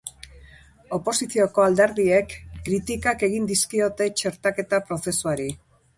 [0.97, 2.33] Oposizioko alderdiek
[2.69, 5.47] kritikak egin dizkiote txertaketa prozesuari.